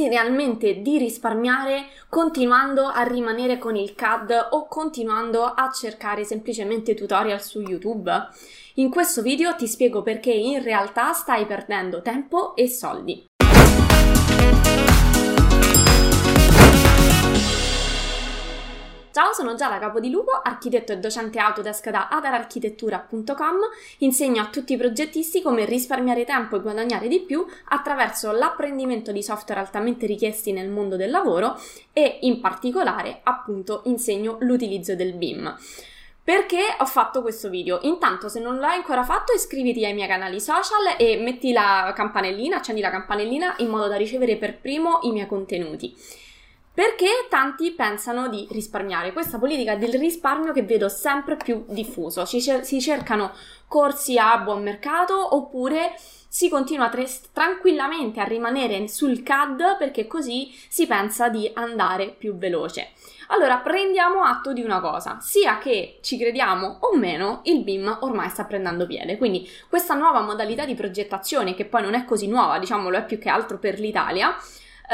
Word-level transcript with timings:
pensi 0.00 0.08
realmente 0.08 0.80
di 0.80 0.96
risparmiare 0.96 1.88
continuando 2.08 2.86
a 2.86 3.02
rimanere 3.02 3.58
con 3.58 3.76
il 3.76 3.94
CAD 3.94 4.48
o 4.52 4.66
continuando 4.66 5.44
a 5.44 5.70
cercare 5.70 6.24
semplicemente 6.24 6.94
tutorial 6.94 7.42
su 7.42 7.60
YouTube? 7.60 8.10
In 8.74 8.88
questo 8.88 9.20
video 9.20 9.54
ti 9.56 9.66
spiego 9.66 10.02
perché 10.02 10.32
in 10.32 10.62
realtà 10.62 11.12
stai 11.12 11.44
perdendo 11.44 12.00
tempo 12.00 12.56
e 12.56 12.68
soldi. 12.68 13.29
Ciao, 19.30 19.44
sono 19.44 19.54
Giada 19.54 19.78
Capodilupo, 19.78 20.32
architetto 20.42 20.90
e 20.90 20.98
docente 20.98 21.38
Autodesk 21.38 21.88
da 21.90 22.08
adararchitettura.com. 22.08 23.58
Insegno 23.98 24.42
a 24.42 24.46
tutti 24.46 24.72
i 24.72 24.76
progettisti 24.76 25.40
come 25.40 25.64
risparmiare 25.66 26.24
tempo 26.24 26.56
e 26.56 26.60
guadagnare 26.60 27.06
di 27.06 27.20
più 27.20 27.46
attraverso 27.66 28.32
l'apprendimento 28.32 29.12
di 29.12 29.22
software 29.22 29.60
altamente 29.60 30.06
richiesti 30.06 30.50
nel 30.50 30.68
mondo 30.68 30.96
del 30.96 31.12
lavoro 31.12 31.56
e 31.92 32.18
in 32.22 32.40
particolare 32.40 33.20
appunto 33.22 33.82
insegno 33.84 34.36
l'utilizzo 34.40 34.96
del 34.96 35.12
BIM. 35.12 35.56
Perché 36.24 36.62
ho 36.80 36.86
fatto 36.86 37.22
questo 37.22 37.48
video? 37.48 37.78
Intanto, 37.82 38.28
se 38.28 38.40
non 38.40 38.58
l'hai 38.58 38.78
ancora 38.78 39.04
fatto, 39.04 39.32
iscriviti 39.32 39.84
ai 39.84 39.94
miei 39.94 40.08
canali 40.08 40.40
social 40.40 40.96
e 40.98 41.18
metti 41.18 41.52
la 41.52 41.92
campanellina, 41.94 42.56
accendi 42.56 42.80
la 42.80 42.90
campanellina 42.90 43.54
in 43.58 43.68
modo 43.68 43.86
da 43.86 43.96
ricevere 43.96 44.34
per 44.36 44.58
primo 44.58 44.98
i 45.02 45.12
miei 45.12 45.28
contenuti. 45.28 45.94
Perché 46.72 47.26
tanti 47.28 47.72
pensano 47.72 48.28
di 48.28 48.46
risparmiare? 48.52 49.12
Questa 49.12 49.38
politica 49.38 49.74
del 49.74 49.94
risparmio 49.94 50.52
che 50.52 50.62
vedo 50.62 50.88
sempre 50.88 51.36
più 51.36 51.64
diffuso. 51.68 52.24
Cer- 52.24 52.62
si 52.62 52.80
cercano 52.80 53.32
corsi 53.66 54.18
a 54.18 54.38
buon 54.38 54.62
mercato 54.62 55.34
oppure 55.34 55.94
si 56.28 56.48
continua 56.48 56.88
tres- 56.88 57.32
tranquillamente 57.32 58.20
a 58.20 58.24
rimanere 58.24 58.86
sul 58.86 59.24
CAD 59.24 59.78
perché 59.78 60.06
così 60.06 60.54
si 60.68 60.86
pensa 60.86 61.28
di 61.28 61.50
andare 61.54 62.14
più 62.16 62.36
veloce. 62.36 62.90
Allora 63.32 63.58
prendiamo 63.58 64.22
atto 64.22 64.52
di 64.52 64.62
una 64.62 64.80
cosa, 64.80 65.18
sia 65.20 65.58
che 65.58 65.98
ci 66.02 66.16
crediamo 66.16 66.78
o 66.80 66.96
meno, 66.96 67.40
il 67.44 67.62
BIM 67.62 67.98
ormai 68.00 68.28
sta 68.28 68.44
prendendo 68.44 68.86
piede, 68.86 69.18
quindi 69.18 69.48
questa 69.68 69.94
nuova 69.94 70.20
modalità 70.20 70.64
di 70.64 70.74
progettazione, 70.74 71.54
che 71.54 71.64
poi 71.64 71.82
non 71.82 71.94
è 71.94 72.04
così 72.04 72.26
nuova, 72.26 72.58
diciamolo 72.58 72.96
è 72.96 73.04
più 73.04 73.18
che 73.18 73.28
altro 73.28 73.58
per 73.58 73.78
l'Italia, 73.78 74.36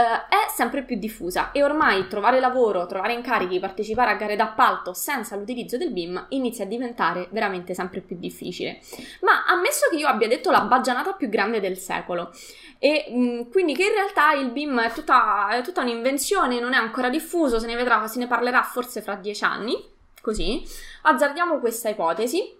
è 0.02 0.50
sempre 0.54 0.82
più 0.82 0.96
diffusa 0.98 1.52
e 1.52 1.62
ormai 1.62 2.06
trovare 2.06 2.38
lavoro, 2.38 2.84
trovare 2.84 3.14
incarichi, 3.14 3.58
partecipare 3.58 4.10
a 4.10 4.16
gare 4.16 4.36
d'appalto 4.36 4.92
senza 4.92 5.36
l'utilizzo 5.36 5.78
del 5.78 5.90
BIM 5.90 6.26
inizia 6.30 6.64
a 6.64 6.68
diventare 6.68 7.28
veramente 7.30 7.72
sempre 7.72 8.00
più 8.00 8.16
difficile. 8.18 8.80
Ma 9.22 9.46
ammesso 9.46 9.88
che 9.88 9.96
io 9.96 10.06
abbia 10.06 10.28
detto 10.28 10.50
la 10.50 10.60
baggianata 10.60 11.12
più 11.12 11.30
grande 11.30 11.60
del 11.60 11.78
secolo 11.78 12.30
e 12.78 13.06
mh, 13.08 13.18
mm, 13.18 13.50
quindi 13.50 13.74
che 13.74 13.84
in 13.84 13.92
realtà 13.92 14.32
il 14.32 14.50
BIM 14.50 14.80
è 14.80 14.92
tutta, 14.92 15.48
è 15.48 15.62
tutta 15.62 15.80
un'invenzione, 15.80 16.60
non 16.60 16.74
è 16.74 16.76
ancora 16.76 17.08
diffuso, 17.08 17.58
se 17.58 17.66
ne 17.66 17.74
vedrà, 17.74 18.06
se 18.06 18.18
ne 18.18 18.26
parlerà 18.26 18.62
forse 18.62 19.00
fra 19.00 19.14
dieci 19.14 19.44
anni, 19.44 19.82
così, 20.20 20.62
azzardiamo 21.02 21.58
questa 21.58 21.88
ipotesi 21.88 22.54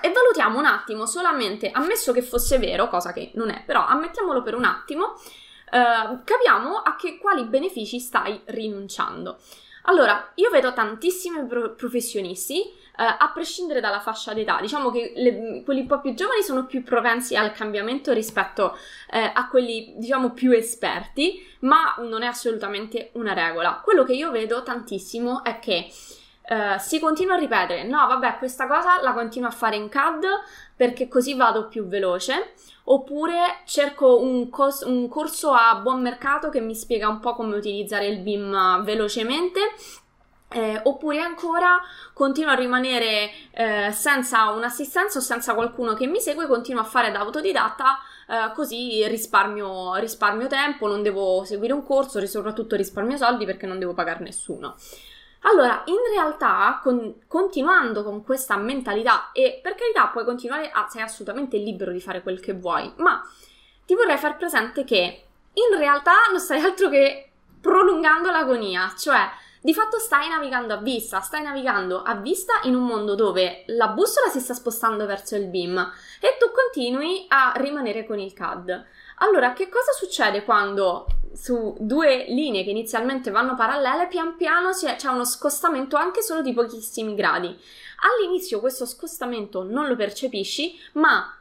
e 0.00 0.10
valutiamo 0.10 0.58
un 0.58 0.64
attimo 0.64 1.04
solamente, 1.04 1.70
ammesso 1.70 2.12
che 2.12 2.22
fosse 2.22 2.58
vero, 2.58 2.88
cosa 2.88 3.12
che 3.12 3.32
non 3.34 3.50
è, 3.50 3.62
però 3.66 3.84
ammettiamolo 3.84 4.42
per 4.42 4.54
un 4.54 4.64
attimo, 4.64 5.16
eh, 5.70 6.18
capiamo 6.24 6.76
a 6.76 6.96
che, 6.96 7.18
quali 7.18 7.44
benefici 7.44 7.98
stai 7.98 8.40
rinunciando. 8.46 9.38
Allora, 9.88 10.32
io 10.34 10.50
vedo 10.50 10.72
tantissimi 10.74 11.46
pro- 11.46 11.74
professionisti, 11.74 12.60
eh, 12.60 12.74
a 12.96 13.30
prescindere 13.32 13.80
dalla 13.80 14.00
fascia 14.00 14.34
d'età, 14.34 14.58
diciamo 14.60 14.90
che 14.90 15.12
le, 15.16 15.62
quelli 15.64 15.80
un 15.80 15.86
po' 15.86 16.00
più 16.00 16.14
giovani 16.14 16.42
sono 16.42 16.66
più 16.66 16.82
propensi 16.82 17.36
al 17.36 17.52
cambiamento 17.52 18.12
rispetto 18.12 18.76
eh, 19.10 19.30
a 19.32 19.48
quelli, 19.48 19.94
diciamo, 19.96 20.32
più 20.32 20.52
esperti, 20.52 21.46
ma 21.60 21.94
non 22.00 22.22
è 22.22 22.26
assolutamente 22.26 23.10
una 23.14 23.32
regola. 23.32 23.80
Quello 23.82 24.04
che 24.04 24.12
io 24.12 24.30
vedo 24.30 24.62
tantissimo 24.62 25.42
è 25.42 25.58
che 25.58 25.90
Uh, 26.48 26.78
si 26.78 26.98
continua 26.98 27.34
a 27.34 27.38
ripetere, 27.38 27.82
no, 27.82 28.06
vabbè, 28.06 28.38
questa 28.38 28.66
cosa 28.66 29.02
la 29.02 29.12
continuo 29.12 29.48
a 29.48 29.52
fare 29.52 29.76
in 29.76 29.90
CAD 29.90 30.24
perché 30.74 31.06
così 31.06 31.34
vado 31.34 31.68
più 31.68 31.86
veloce, 31.86 32.54
oppure 32.84 33.60
cerco 33.66 34.18
un, 34.18 34.48
cos- 34.48 34.80
un 34.80 35.08
corso 35.08 35.50
a 35.52 35.74
buon 35.82 36.00
mercato 36.00 36.48
che 36.48 36.60
mi 36.60 36.74
spiega 36.74 37.06
un 37.06 37.20
po' 37.20 37.34
come 37.34 37.54
utilizzare 37.54 38.06
il 38.06 38.20
BIM 38.20 38.82
velocemente. 38.82 39.60
Eh, 40.50 40.80
oppure 40.84 41.20
ancora 41.20 41.78
continuo 42.14 42.50
a 42.50 42.54
rimanere 42.54 43.30
eh, 43.50 43.92
senza 43.92 44.48
un'assistenza 44.48 45.18
o 45.18 45.20
senza 45.20 45.52
qualcuno 45.52 45.92
che 45.92 46.06
mi 46.06 46.20
segue, 46.20 46.46
continuo 46.46 46.80
a 46.80 46.86
fare 46.86 47.10
da 47.10 47.18
autodidatta, 47.18 47.98
eh, 48.26 48.52
così 48.54 49.06
risparmio, 49.06 49.96
risparmio, 49.96 50.46
tempo, 50.46 50.88
non 50.88 51.02
devo 51.02 51.44
seguire 51.44 51.74
un 51.74 51.84
corso 51.84 52.26
soprattutto 52.26 52.76
risparmio 52.76 53.18
soldi 53.18 53.44
perché 53.44 53.66
non 53.66 53.78
devo 53.78 53.92
pagare 53.92 54.24
nessuno. 54.24 54.76
Allora, 55.42 55.82
in 55.86 55.98
realtà, 56.12 56.80
con, 56.82 57.14
continuando 57.26 58.02
con 58.02 58.24
questa 58.24 58.56
mentalità, 58.56 59.30
e 59.32 59.60
per 59.62 59.74
carità 59.74 60.08
puoi 60.08 60.24
continuare, 60.24 60.70
a, 60.70 60.88
sei 60.88 61.02
assolutamente 61.02 61.56
libero 61.56 61.92
di 61.92 62.00
fare 62.00 62.22
quel 62.22 62.40
che 62.40 62.54
vuoi, 62.54 62.92
ma 62.96 63.22
ti 63.86 63.94
vorrei 63.94 64.18
far 64.18 64.36
presente 64.36 64.84
che 64.84 65.22
in 65.52 65.78
realtà 65.78 66.12
non 66.30 66.40
stai 66.40 66.60
altro 66.64 66.88
che 66.88 67.30
prolungando 67.60 68.30
l'agonia, 68.30 68.92
cioè 68.96 69.28
di 69.60 69.74
fatto 69.74 69.98
stai 69.98 70.28
navigando 70.28 70.72
a 70.74 70.76
vista, 70.78 71.20
stai 71.20 71.42
navigando 71.42 72.02
a 72.02 72.14
vista 72.14 72.60
in 72.62 72.76
un 72.76 72.84
mondo 72.84 73.14
dove 73.14 73.64
la 73.66 73.88
bussola 73.88 74.28
si 74.28 74.38
sta 74.40 74.54
spostando 74.54 75.04
verso 75.04 75.34
il 75.34 75.46
beam 75.46 75.76
e 76.20 76.36
tu 76.38 76.50
continui 76.52 77.26
a 77.28 77.52
rimanere 77.56 78.06
con 78.06 78.18
il 78.18 78.32
CAD. 78.32 78.86
Allora, 79.18 79.52
che 79.52 79.68
cosa 79.68 79.90
succede 79.92 80.44
quando 80.44 81.06
su 81.40 81.76
due 81.78 82.24
linee 82.28 82.64
che 82.64 82.70
inizialmente 82.70 83.30
vanno 83.30 83.54
parallele, 83.54 84.08
pian 84.08 84.36
piano 84.36 84.70
c'è 84.72 85.08
uno 85.08 85.24
scostamento 85.24 85.96
anche 85.96 86.20
solo 86.20 86.42
di 86.42 86.52
pochissimi 86.52 87.14
gradi? 87.14 87.46
All'inizio 87.46 88.58
questo 88.58 88.84
scostamento 88.86 89.62
non 89.62 89.86
lo 89.86 89.94
percepisci, 89.94 90.76
ma 90.94 91.32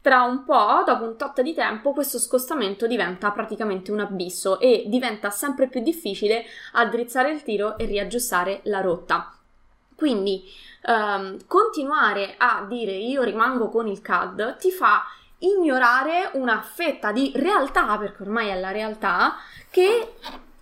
tra 0.00 0.22
un 0.22 0.44
po', 0.44 0.82
dopo 0.86 1.04
un 1.04 1.16
tot 1.16 1.40
di 1.42 1.54
tempo, 1.54 1.92
questo 1.92 2.18
scostamento 2.18 2.86
diventa 2.86 3.30
praticamente 3.32 3.90
un 3.90 4.00
abisso 4.00 4.60
e 4.60 4.84
diventa 4.86 5.30
sempre 5.30 5.68
più 5.68 5.82
difficile 5.82 6.44
addrizzare 6.72 7.32
il 7.32 7.42
tiro 7.42 7.76
e 7.78 7.84
riaggiustare 7.84 8.60
la 8.64 8.80
rotta. 8.80 9.32
Quindi 9.94 10.44
um, 10.86 11.36
continuare 11.46 12.34
a 12.36 12.64
dire 12.68 12.92
io 12.92 13.22
rimango 13.22 13.68
con 13.68 13.86
il 13.86 14.00
CAD 14.00 14.56
ti 14.56 14.70
fa 14.70 15.04
ignorare 15.42 16.30
una 16.34 16.60
fetta 16.60 17.12
di 17.12 17.32
realtà, 17.34 17.96
perché 17.98 18.22
ormai 18.22 18.48
è 18.48 18.58
la 18.58 18.70
realtà, 18.70 19.36
che 19.70 20.14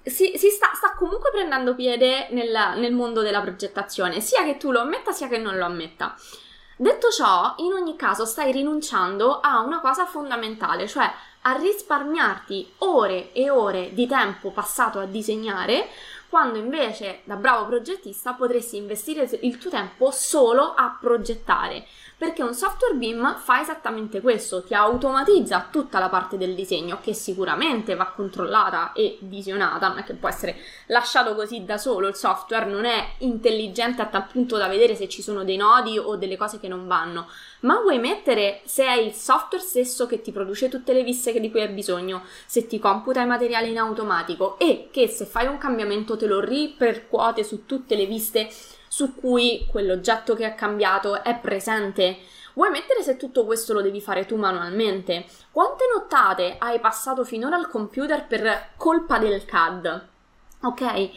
si, 0.03 0.33
si 0.37 0.49
sta, 0.49 0.71
sta, 0.75 0.95
comunque 0.95 1.31
prendendo 1.31 1.75
piede 1.75 2.29
nel, 2.31 2.75
nel 2.77 2.93
mondo 2.93 3.23
della 3.23 3.41
progettazione, 3.41 4.21
sia 4.21 4.45
che 4.45 4.57
tu 4.57 4.71
lo 4.71 4.81
ammetta 4.81 5.13
sia 5.13 5.29
che 5.29 5.39
non 5.39 5.57
lo 5.57 5.65
ammetta. 5.65 6.15
Detto 6.77 7.11
ciò, 7.11 7.55
in 7.59 7.73
ogni 7.73 7.95
caso 7.95 8.25
stai 8.25 8.53
rinunciando 8.53 9.41
a 9.41 9.61
una 9.61 9.81
cosa 9.81 10.07
fondamentale, 10.07 10.89
cioè 10.89 11.11
a 11.43 11.53
risparmiarti 11.53 12.75
ore 12.79 13.33
e 13.33 13.51
ore 13.51 13.93
di 13.93 14.07
tempo 14.07 14.51
passato 14.51 14.99
a 14.99 15.05
disegnare, 15.05 15.89
quando 16.29 16.59
invece 16.59 17.21
da 17.25 17.37
bravo 17.37 17.67
progettista 17.67 18.35
potresti 18.35 18.77
investire 18.77 19.29
il 19.43 19.59
tuo 19.59 19.69
tempo 19.69 20.11
solo 20.11 20.75
a 20.75 20.97
progettare 20.99 21.87
perché 22.21 22.43
un 22.43 22.53
software 22.53 22.97
BIM 22.97 23.39
fa 23.39 23.63
esattamente 23.63 24.21
questo, 24.21 24.63
ti 24.63 24.75
automatizza 24.75 25.69
tutta 25.71 25.99
la 25.99 26.11
parte 26.11 26.37
del 26.37 26.55
disegno 26.55 26.99
che 27.01 27.15
sicuramente 27.15 27.95
va 27.95 28.13
controllata 28.15 28.93
e 28.93 29.17
visionata, 29.23 29.89
non 29.89 30.01
è 30.01 30.05
che 30.05 30.13
può 30.13 30.29
essere 30.29 30.59
lasciato 30.89 31.35
così 31.35 31.65
da 31.65 31.79
solo, 31.79 32.09
il 32.09 32.15
software 32.15 32.67
non 32.67 32.85
è 32.85 33.13
intelligente 33.21 34.03
a 34.03 34.07
tal 34.07 34.27
punto 34.27 34.59
da 34.59 34.69
vedere 34.69 34.97
se 34.97 35.09
ci 35.09 35.23
sono 35.23 35.45
dei 35.45 35.57
nodi 35.57 35.97
o 35.97 36.17
delle 36.17 36.37
cose 36.37 36.61
che 36.61 36.69
non 36.69 36.87
vanno, 36.87 37.27
ma 37.61 37.81
vuoi 37.81 37.99
mettere 37.99 38.61
se 38.67 38.85
è 38.85 39.01
il 39.01 39.15
software 39.15 39.65
stesso 39.65 40.05
che 40.05 40.21
ti 40.21 40.31
produce 40.31 40.69
tutte 40.69 40.93
le 40.93 41.03
viste 41.03 41.41
di 41.41 41.51
cui 41.51 41.63
hai 41.63 41.69
bisogno, 41.69 42.25
se 42.45 42.67
ti 42.67 42.79
computa 42.79 43.23
i 43.23 43.27
materiali 43.27 43.71
in 43.71 43.79
automatico 43.79 44.59
e 44.59 44.91
che 44.91 45.09
se 45.09 45.25
fai 45.25 45.47
un 45.47 45.57
cambiamento 45.57 46.19
te 46.19 46.27
lo 46.27 46.41
ripercuote 46.41 47.43
su 47.45 47.65
tutte 47.65 47.97
le 47.97 48.05
viste 48.05 48.51
su 48.93 49.15
cui 49.15 49.69
quell'oggetto 49.71 50.35
che 50.35 50.45
è 50.45 50.57
cambiato 50.57 51.23
è 51.23 51.39
presente. 51.39 52.19
Vuoi 52.55 52.71
mettere 52.71 53.05
se 53.05 53.17
tutto 53.17 53.45
questo 53.45 53.73
lo 53.73 53.83
devi 53.83 54.01
fare 54.01 54.27
tu 54.27 54.35
manualmente? 54.35 55.27
Quante 55.53 55.85
nottate 55.95 56.57
hai 56.59 56.81
passato 56.81 57.25
finora 57.25 57.55
al 57.55 57.69
computer 57.69 58.27
per 58.27 58.71
colpa 58.77 59.19
del 59.19 59.45
CAD? 59.45 60.07
Ok? 60.63 61.11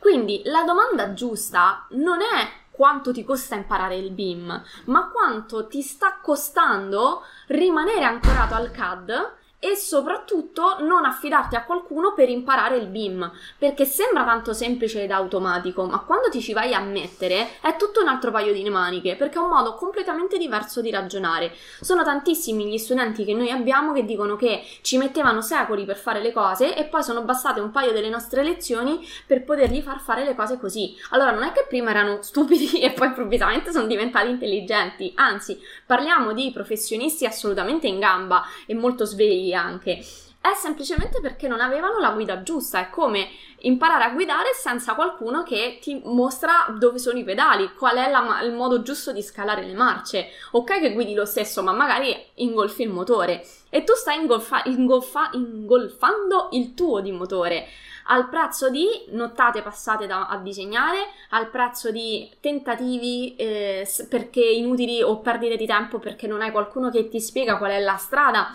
Quindi 0.00 0.42
la 0.46 0.64
domanda 0.64 1.12
giusta 1.12 1.86
non 1.90 2.20
è 2.20 2.50
quanto 2.72 3.12
ti 3.12 3.22
costa 3.22 3.54
imparare 3.54 3.94
il 3.94 4.10
BIM, 4.10 4.64
ma 4.86 5.08
quanto 5.10 5.68
ti 5.68 5.82
sta 5.82 6.18
costando 6.20 7.22
rimanere 7.46 8.02
ancorato 8.02 8.54
al 8.54 8.72
CAD 8.72 9.34
e 9.60 9.76
soprattutto 9.76 10.78
non 10.80 11.04
affidarti 11.04 11.54
a 11.54 11.64
qualcuno 11.64 12.14
per 12.14 12.30
imparare 12.30 12.78
il 12.78 12.86
BIM, 12.86 13.30
perché 13.58 13.84
sembra 13.84 14.24
tanto 14.24 14.54
semplice 14.54 15.02
ed 15.02 15.10
automatico, 15.10 15.84
ma 15.84 16.00
quando 16.00 16.30
ti 16.30 16.40
ci 16.40 16.54
vai 16.54 16.72
a 16.72 16.80
mettere 16.80 17.60
è 17.60 17.76
tutto 17.76 18.00
un 18.00 18.08
altro 18.08 18.30
paio 18.30 18.54
di 18.54 18.68
maniche, 18.70 19.16
perché 19.16 19.38
è 19.38 19.42
un 19.42 19.48
modo 19.48 19.74
completamente 19.74 20.38
diverso 20.38 20.80
di 20.80 20.90
ragionare. 20.90 21.52
Sono 21.80 22.02
tantissimi 22.02 22.70
gli 22.70 22.78
studenti 22.78 23.24
che 23.24 23.34
noi 23.34 23.50
abbiamo 23.50 23.92
che 23.92 24.04
dicono 24.04 24.36
che 24.36 24.64
ci 24.80 24.96
mettevano 24.96 25.42
secoli 25.42 25.84
per 25.84 25.98
fare 25.98 26.22
le 26.22 26.32
cose 26.32 26.74
e 26.74 26.84
poi 26.84 27.02
sono 27.02 27.22
bastate 27.22 27.60
un 27.60 27.70
paio 27.70 27.92
delle 27.92 28.08
nostre 28.08 28.42
lezioni 28.42 29.06
per 29.26 29.44
potergli 29.44 29.82
far 29.82 30.00
fare 30.00 30.24
le 30.24 30.34
cose 30.34 30.58
così. 30.58 30.96
Allora 31.10 31.32
non 31.32 31.42
è 31.42 31.52
che 31.52 31.66
prima 31.68 31.90
erano 31.90 32.22
stupidi 32.22 32.80
e 32.80 32.92
poi 32.92 33.08
improvvisamente 33.08 33.72
sono 33.72 33.86
diventati 33.86 34.30
intelligenti, 34.30 35.12
anzi 35.16 35.60
parliamo 35.84 36.32
di 36.32 36.50
professionisti 36.50 37.26
assolutamente 37.26 37.86
in 37.86 37.98
gamba 37.98 38.44
e 38.64 38.74
molto 38.74 39.04
svegli 39.04 39.49
anche, 39.54 40.04
è 40.42 40.54
semplicemente 40.54 41.20
perché 41.20 41.48
non 41.48 41.60
avevano 41.60 41.98
la 41.98 42.12
guida 42.12 42.42
giusta. 42.42 42.80
È 42.80 42.88
come 42.88 43.28
imparare 43.58 44.04
a 44.04 44.10
guidare 44.10 44.52
senza 44.54 44.94
qualcuno 44.94 45.42
che 45.42 45.78
ti 45.82 46.00
mostra 46.04 46.74
dove 46.78 46.98
sono 46.98 47.18
i 47.18 47.24
pedali, 47.24 47.74
qual 47.74 47.96
è 47.96 48.10
la, 48.10 48.40
il 48.42 48.54
modo 48.54 48.80
giusto 48.80 49.12
di 49.12 49.22
scalare 49.22 49.66
le 49.66 49.74
marce. 49.74 50.28
Ok 50.52 50.80
che 50.80 50.92
guidi 50.92 51.12
lo 51.12 51.26
stesso, 51.26 51.62
ma 51.62 51.72
magari 51.72 52.16
ingolfi 52.36 52.82
il 52.82 52.88
motore 52.88 53.44
e 53.68 53.84
tu 53.84 53.94
stai 53.94 54.18
ingolfa, 54.18 54.62
ingolfa, 54.64 55.30
ingolfando 55.32 56.48
il 56.52 56.74
tuo 56.74 57.00
di 57.00 57.12
motore 57.12 57.68
al 58.06 58.28
prezzo 58.28 58.70
di 58.70 58.88
nottate 59.10 59.62
passate 59.62 60.06
da, 60.06 60.26
a 60.26 60.38
disegnare, 60.38 60.98
al 61.30 61.48
prezzo 61.48 61.92
di 61.92 62.28
tentativi 62.40 63.36
eh, 63.36 63.86
perché 64.08 64.40
inutili 64.40 65.02
o 65.02 65.18
perdite 65.18 65.56
di 65.56 65.66
tempo 65.66 65.98
perché 65.98 66.26
non 66.26 66.40
hai 66.40 66.50
qualcuno 66.50 66.90
che 66.90 67.08
ti 67.08 67.20
spiega 67.20 67.58
qual 67.58 67.70
è 67.70 67.78
la 67.78 67.96
strada 67.96 68.52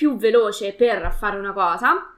più 0.00 0.16
veloce 0.16 0.72
per 0.72 1.12
fare 1.12 1.36
una 1.36 1.52
cosa. 1.52 2.14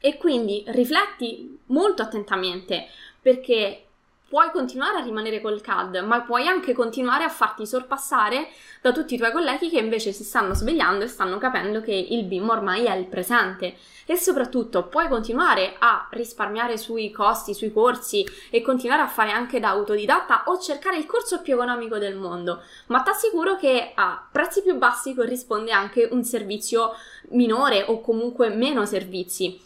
E 0.00 0.16
quindi 0.16 0.64
rifletti 0.66 1.56
molto 1.66 2.02
attentamente 2.02 2.88
perché 3.20 3.84
puoi 4.32 4.50
continuare 4.50 4.96
a 4.96 5.02
rimanere 5.02 5.42
col 5.42 5.60
CAD, 5.60 5.96
ma 6.06 6.22
puoi 6.22 6.48
anche 6.48 6.72
continuare 6.72 7.22
a 7.22 7.28
farti 7.28 7.66
sorpassare 7.66 8.48
da 8.80 8.90
tutti 8.90 9.12
i 9.12 9.18
tuoi 9.18 9.30
colleghi 9.30 9.68
che 9.68 9.78
invece 9.78 10.12
si 10.12 10.24
stanno 10.24 10.54
svegliando 10.54 11.04
e 11.04 11.08
stanno 11.08 11.36
capendo 11.36 11.82
che 11.82 11.92
il 11.92 12.24
BIM 12.24 12.48
ormai 12.48 12.86
è 12.86 12.96
il 12.96 13.04
presente. 13.04 13.76
E 14.06 14.16
soprattutto 14.16 14.84
puoi 14.84 15.08
continuare 15.08 15.74
a 15.78 16.08
risparmiare 16.12 16.78
sui 16.78 17.10
costi, 17.10 17.52
sui 17.52 17.74
corsi 17.74 18.26
e 18.48 18.62
continuare 18.62 19.02
a 19.02 19.06
fare 19.06 19.32
anche 19.32 19.60
da 19.60 19.68
autodidatta 19.68 20.44
o 20.46 20.58
cercare 20.58 20.96
il 20.96 21.04
corso 21.04 21.42
più 21.42 21.52
economico 21.52 21.98
del 21.98 22.16
mondo, 22.16 22.62
ma 22.86 23.02
ti 23.02 23.10
assicuro 23.10 23.56
che 23.56 23.92
a 23.94 24.26
prezzi 24.32 24.62
più 24.62 24.78
bassi 24.78 25.14
corrisponde 25.14 25.72
anche 25.72 26.08
un 26.10 26.24
servizio 26.24 26.94
minore 27.32 27.82
o 27.82 28.00
comunque 28.00 28.48
meno 28.48 28.86
servizi. 28.86 29.60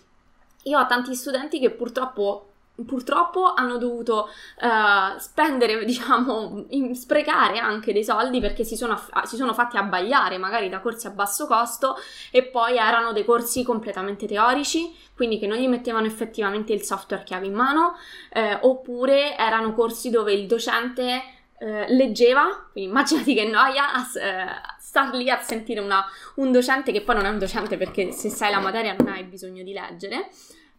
Io 0.64 0.76
ho 0.76 0.86
tanti 0.88 1.14
studenti 1.14 1.60
che 1.60 1.70
purtroppo 1.70 2.48
purtroppo 2.84 3.54
hanno 3.54 3.78
dovuto 3.78 4.28
uh, 4.60 5.18
spendere, 5.18 5.82
diciamo, 5.86 6.66
in, 6.70 6.94
sprecare 6.94 7.58
anche 7.58 7.92
dei 7.92 8.04
soldi 8.04 8.40
perché 8.40 8.64
si 8.64 8.76
sono, 8.76 8.92
aff- 8.92 9.24
si 9.24 9.36
sono, 9.36 9.54
fatti 9.54 9.76
abbagliare 9.76 10.38
magari 10.38 10.68
da 10.68 10.80
corsi 10.80 11.06
a 11.06 11.10
basso 11.10 11.46
costo 11.46 11.96
e 12.30 12.44
poi 12.44 12.76
erano 12.76 13.12
dei 13.12 13.24
corsi 13.24 13.62
completamente 13.62 14.26
teorici, 14.26 14.94
quindi 15.14 15.38
che 15.38 15.46
non 15.46 15.58
gli 15.58 15.68
mettevano 15.68 16.06
effettivamente 16.06 16.72
il 16.72 16.82
software 16.82 17.24
chiave 17.24 17.46
in 17.46 17.54
mano, 17.54 17.96
eh, 18.32 18.58
oppure 18.60 19.36
erano 19.36 19.72
corsi 19.72 20.10
dove 20.10 20.32
il 20.32 20.46
docente 20.46 21.22
eh, 21.58 21.86
leggeva, 21.88 22.68
quindi 22.70 22.90
immaginati 22.90 23.34
che 23.34 23.44
noia 23.44 23.92
a, 23.92 24.00
eh, 24.00 24.76
star 24.78 25.14
lì 25.14 25.30
a 25.30 25.40
sentire 25.40 25.80
una, 25.80 26.04
un 26.36 26.52
docente 26.52 26.92
che 26.92 27.00
poi 27.00 27.14
non 27.14 27.24
è 27.24 27.30
un 27.30 27.38
docente 27.38 27.78
perché 27.78 28.12
se 28.12 28.28
sai 28.28 28.50
la 28.50 28.60
materia 28.60 28.94
non 28.98 29.08
hai 29.08 29.24
bisogno 29.24 29.62
di 29.62 29.72
leggere 29.72 30.28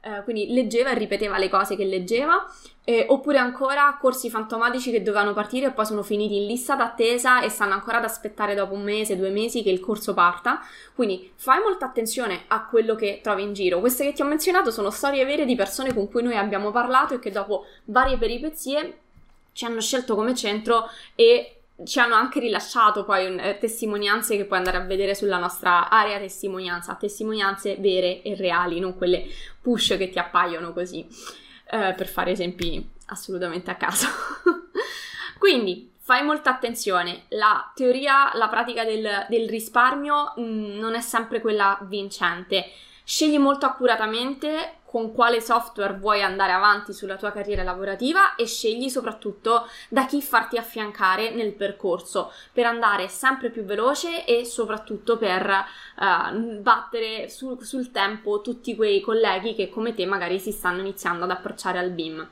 eh, 0.07 0.23
quindi 0.23 0.53
leggeva 0.53 0.91
e 0.91 0.93
ripeteva 0.93 1.37
le 1.37 1.49
cose 1.49 1.75
che 1.75 1.83
leggeva, 1.83 2.49
eh, 2.85 3.05
oppure 3.09 3.39
ancora 3.39 3.97
corsi 3.99 4.29
fantomatici 4.29 4.89
che 4.89 5.01
dovevano 5.01 5.33
partire 5.33 5.65
e 5.65 5.71
poi 5.71 5.85
sono 5.85 6.01
finiti 6.01 6.37
in 6.37 6.45
lista 6.45 6.75
d'attesa 6.75 7.41
e 7.41 7.49
stanno 7.49 7.73
ancora 7.73 7.97
ad 7.97 8.05
aspettare 8.05 8.55
dopo 8.55 8.73
un 8.73 8.83
mese, 8.83 9.17
due 9.17 9.29
mesi 9.29 9.63
che 9.63 9.69
il 9.69 9.81
corso 9.81 10.13
parta. 10.13 10.61
Quindi 10.95 11.33
fai 11.35 11.59
molta 11.59 11.85
attenzione 11.85 12.45
a 12.47 12.65
quello 12.65 12.95
che 12.95 13.19
trovi 13.21 13.43
in 13.43 13.51
giro. 13.51 13.81
Queste 13.81 14.05
che 14.05 14.13
ti 14.13 14.21
ho 14.21 14.25
menzionato 14.25 14.71
sono 14.71 14.91
storie 14.91 15.25
vere 15.25 15.43
di 15.43 15.55
persone 15.55 15.93
con 15.93 16.09
cui 16.09 16.23
noi 16.23 16.37
abbiamo 16.37 16.71
parlato 16.71 17.15
e 17.15 17.19
che 17.19 17.29
dopo 17.29 17.65
varie 17.85 18.17
peripezie 18.17 18.99
ci 19.51 19.65
hanno 19.65 19.81
scelto 19.81 20.15
come 20.15 20.33
centro 20.33 20.87
e 21.15 21.56
ci 21.85 21.99
hanno 21.99 22.15
anche 22.15 22.39
rilasciato 22.39 23.03
poi 23.03 23.27
un, 23.27 23.39
eh, 23.39 23.57
testimonianze 23.57 24.35
che 24.35 24.45
puoi 24.45 24.57
andare 24.57 24.77
a 24.77 24.85
vedere 24.85 25.13
sulla 25.13 25.37
nostra 25.37 25.89
area 25.89 26.17
testimonianza, 26.17 26.95
testimonianze 26.95 27.75
vere 27.77 28.21
e 28.23 28.35
reali, 28.35 28.79
non 28.79 28.97
quelle 28.97 29.25
push 29.61 29.95
che 29.97 30.09
ti 30.09 30.17
appaiono 30.17 30.73
così, 30.73 31.07
eh, 31.69 31.93
per 31.95 32.07
fare 32.07 32.31
esempi 32.31 32.89
assolutamente 33.07 33.69
a 33.69 33.75
caso. 33.75 34.07
Quindi 35.37 35.91
fai 35.99 36.23
molta 36.23 36.49
attenzione, 36.49 37.25
la 37.29 37.71
teoria, 37.75 38.31
la 38.33 38.47
pratica 38.47 38.83
del, 38.83 39.25
del 39.29 39.47
risparmio 39.47 40.33
mh, 40.35 40.41
mm, 40.41 40.79
non 40.79 40.95
è 40.95 41.01
sempre 41.01 41.41
quella 41.41 41.77
vincente. 41.83 42.71
Scegli 43.09 43.39
molto 43.39 43.65
accuratamente 43.65 44.79
con 44.83 45.13
quale 45.13 45.39
software 45.39 45.93
vuoi 45.93 46.21
andare 46.21 46.51
avanti 46.51 46.91
sulla 46.91 47.15
tua 47.15 47.31
carriera 47.31 47.63
lavorativa 47.63 48.35
e 48.35 48.45
scegli 48.45 48.89
soprattutto 48.89 49.65
da 49.87 50.05
chi 50.05 50.21
farti 50.21 50.57
affiancare 50.57 51.29
nel 51.29 51.53
percorso 51.53 52.33
per 52.51 52.65
andare 52.65 53.07
sempre 53.07 53.49
più 53.49 53.63
veloce 53.63 54.25
e 54.25 54.43
soprattutto 54.43 55.17
per 55.17 55.49
uh, 55.95 56.59
battere 56.59 57.29
su, 57.29 57.57
sul 57.61 57.91
tempo 57.91 58.41
tutti 58.41 58.75
quei 58.75 58.99
colleghi 58.99 59.55
che 59.55 59.69
come 59.69 59.93
te 59.93 60.05
magari 60.05 60.37
si 60.37 60.51
stanno 60.51 60.81
iniziando 60.81 61.23
ad 61.23 61.31
approcciare 61.31 61.79
al 61.79 61.91
BIM. 61.91 62.27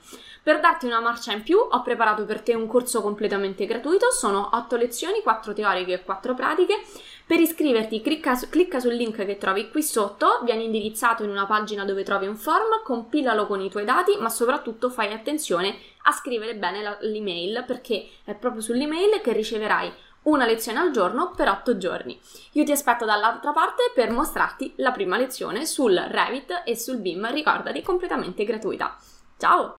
Per 0.45 0.59
darti 0.59 0.85
una 0.85 0.99
marcia 0.99 1.31
in 1.31 1.41
più 1.41 1.57
ho 1.57 1.81
preparato 1.81 2.23
per 2.25 2.41
te 2.41 2.53
un 2.53 2.67
corso 2.67 3.01
completamente 3.01 3.65
gratuito, 3.65 4.11
sono 4.11 4.51
8 4.53 4.75
lezioni, 4.75 5.21
4 5.23 5.53
teoriche 5.53 5.93
e 5.93 6.03
4 6.03 6.35
pratiche. 6.35 6.83
Per 7.27 7.39
iscriverti 7.39 8.01
clicca, 8.01 8.35
su, 8.35 8.49
clicca 8.49 8.79
sul 8.79 8.93
link 8.93 9.25
che 9.25 9.39
trovi 9.39 9.71
qui 9.71 9.81
sotto, 9.81 10.41
vieni 10.43 10.65
indirizzato 10.65 11.23
in 11.23 11.31
una 11.31 11.47
pagina 11.47 11.83
dove 11.83 12.03
trovi 12.03 12.27
un 12.27 12.35
form, 12.35 12.83
compilalo 12.83 13.47
con 13.47 13.61
i 13.61 13.69
tuoi 13.69 13.83
dati, 13.83 14.15
ma 14.19 14.29
soprattutto 14.29 14.91
fai 14.91 15.11
attenzione 15.11 15.75
a 16.03 16.11
scrivere 16.11 16.55
bene 16.55 16.83
la, 16.83 16.95
l'email 17.01 17.63
perché 17.65 18.07
è 18.23 18.35
proprio 18.35 18.61
sull'email 18.61 19.21
che 19.21 19.33
riceverai 19.33 19.91
una 20.25 20.45
lezione 20.45 20.77
al 20.77 20.91
giorno 20.91 21.31
per 21.35 21.49
8 21.49 21.77
giorni. 21.77 22.19
Io 22.53 22.63
ti 22.63 22.71
aspetto 22.71 23.05
dall'altra 23.05 23.51
parte 23.53 23.91
per 23.95 24.11
mostrarti 24.11 24.73
la 24.77 24.91
prima 24.91 25.17
lezione 25.17 25.65
sul 25.65 25.95
Revit 25.95 26.61
e 26.63 26.77
sul 26.77 26.97
BIM, 26.97 27.31
ricordati, 27.31 27.81
completamente 27.81 28.43
gratuita. 28.43 28.95
Ciao! 29.39 29.73